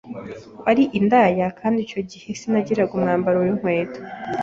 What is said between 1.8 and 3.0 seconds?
icyo gihe sinagiraga